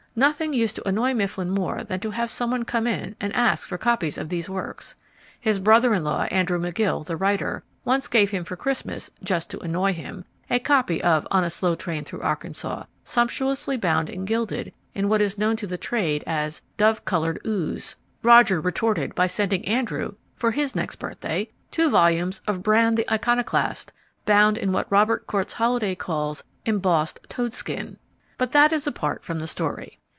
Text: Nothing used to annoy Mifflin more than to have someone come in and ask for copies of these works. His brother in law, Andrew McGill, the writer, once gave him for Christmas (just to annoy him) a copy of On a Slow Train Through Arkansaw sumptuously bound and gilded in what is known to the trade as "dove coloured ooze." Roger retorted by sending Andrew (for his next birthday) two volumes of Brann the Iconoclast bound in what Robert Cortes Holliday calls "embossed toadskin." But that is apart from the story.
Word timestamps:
Nothing 0.13 0.51
used 0.51 0.75
to 0.75 0.85
annoy 0.85 1.13
Mifflin 1.13 1.49
more 1.49 1.85
than 1.85 2.01
to 2.01 2.11
have 2.11 2.29
someone 2.33 2.65
come 2.65 2.85
in 2.85 3.15
and 3.21 3.33
ask 3.33 3.65
for 3.65 3.77
copies 3.77 4.17
of 4.17 4.27
these 4.27 4.49
works. 4.49 4.97
His 5.39 5.57
brother 5.57 5.93
in 5.93 6.03
law, 6.03 6.23
Andrew 6.23 6.59
McGill, 6.59 7.05
the 7.05 7.15
writer, 7.15 7.63
once 7.85 8.09
gave 8.09 8.31
him 8.31 8.43
for 8.43 8.57
Christmas 8.57 9.09
(just 9.23 9.49
to 9.51 9.59
annoy 9.61 9.93
him) 9.93 10.25
a 10.49 10.59
copy 10.59 11.01
of 11.01 11.25
On 11.31 11.45
a 11.45 11.49
Slow 11.49 11.75
Train 11.75 12.03
Through 12.03 12.19
Arkansaw 12.23 12.87
sumptuously 13.05 13.77
bound 13.77 14.09
and 14.09 14.27
gilded 14.27 14.73
in 14.93 15.07
what 15.07 15.21
is 15.21 15.37
known 15.37 15.55
to 15.55 15.65
the 15.65 15.77
trade 15.77 16.25
as 16.27 16.61
"dove 16.75 17.05
coloured 17.05 17.39
ooze." 17.47 17.95
Roger 18.21 18.59
retorted 18.59 19.15
by 19.15 19.27
sending 19.27 19.65
Andrew 19.65 20.15
(for 20.35 20.51
his 20.51 20.75
next 20.75 20.97
birthday) 20.97 21.49
two 21.71 21.89
volumes 21.89 22.41
of 22.47 22.61
Brann 22.63 22.95
the 22.95 23.09
Iconoclast 23.09 23.93
bound 24.25 24.57
in 24.57 24.73
what 24.73 24.91
Robert 24.91 25.25
Cortes 25.25 25.53
Holliday 25.53 25.95
calls 25.95 26.43
"embossed 26.65 27.19
toadskin." 27.29 27.95
But 28.37 28.51
that 28.51 28.73
is 28.73 28.85
apart 28.85 29.23
from 29.23 29.39
the 29.39 29.47
story. 29.47 29.99